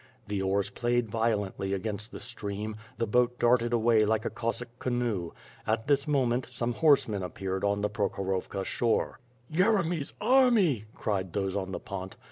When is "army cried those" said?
10.19-11.55